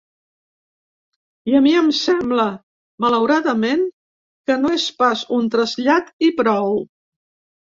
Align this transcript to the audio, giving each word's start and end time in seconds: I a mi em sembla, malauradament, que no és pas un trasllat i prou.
I 1.51 1.57
a 1.59 1.61
mi 1.65 1.73
em 1.81 1.91
sembla, 1.97 2.47
malauradament, 3.05 3.85
que 4.49 4.59
no 4.63 4.73
és 4.79 4.87
pas 5.03 5.25
un 5.39 5.53
trasllat 5.57 6.11
i 6.31 6.33
prou. 6.41 6.75